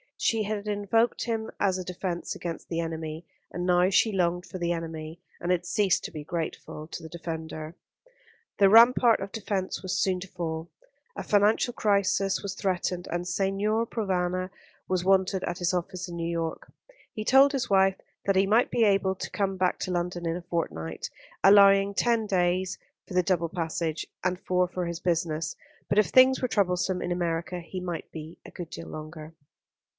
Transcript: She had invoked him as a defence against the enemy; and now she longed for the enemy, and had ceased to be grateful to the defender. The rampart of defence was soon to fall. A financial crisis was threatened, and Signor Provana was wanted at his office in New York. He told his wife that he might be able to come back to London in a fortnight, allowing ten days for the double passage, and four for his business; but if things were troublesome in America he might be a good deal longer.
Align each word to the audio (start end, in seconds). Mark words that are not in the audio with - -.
She 0.17 0.43
had 0.43 0.67
invoked 0.67 1.23
him 1.25 1.51
as 1.59 1.77
a 1.77 1.83
defence 1.83 2.35
against 2.35 2.69
the 2.69 2.79
enemy; 2.79 3.25
and 3.51 3.65
now 3.65 3.89
she 3.91 4.11
longed 4.11 4.45
for 4.45 4.57
the 4.59 4.71
enemy, 4.71 5.19
and 5.39 5.51
had 5.51 5.65
ceased 5.65 6.03
to 6.05 6.11
be 6.11 6.23
grateful 6.23 6.87
to 6.87 7.01
the 7.03 7.09
defender. 7.09 7.75
The 8.57 8.69
rampart 8.69 9.19
of 9.19 9.31
defence 9.31 9.81
was 9.81 9.97
soon 10.01 10.19
to 10.21 10.27
fall. 10.27 10.69
A 11.15 11.23
financial 11.23 11.73
crisis 11.73 12.41
was 12.41 12.55
threatened, 12.55 13.07
and 13.11 13.27
Signor 13.27 13.87
Provana 13.87 14.49
was 14.87 15.03
wanted 15.03 15.43
at 15.43 15.59
his 15.59 15.73
office 15.73 16.07
in 16.07 16.15
New 16.17 16.29
York. 16.31 16.71
He 17.13 17.23
told 17.23 17.51
his 17.51 17.69
wife 17.69 17.97
that 18.25 18.35
he 18.35 18.45
might 18.47 18.69
be 18.71 18.83
able 18.83 19.15
to 19.15 19.29
come 19.29 19.57
back 19.57 19.79
to 19.79 19.91
London 19.91 20.27
in 20.27 20.35
a 20.35 20.41
fortnight, 20.43 21.09
allowing 21.43 21.93
ten 21.93 22.25
days 22.27 22.77
for 23.07 23.13
the 23.15 23.23
double 23.23 23.49
passage, 23.49 24.05
and 24.23 24.39
four 24.39 24.67
for 24.67 24.85
his 24.85 24.99
business; 24.99 25.55
but 25.89 25.99
if 25.99 26.07
things 26.07 26.41
were 26.41 26.47
troublesome 26.47 27.03
in 27.03 27.11
America 27.11 27.59
he 27.59 27.79
might 27.79 28.11
be 28.11 28.39
a 28.45 28.51
good 28.51 28.69
deal 28.69 28.87
longer. 28.87 29.33